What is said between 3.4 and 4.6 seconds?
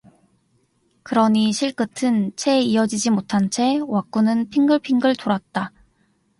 채 와꾸는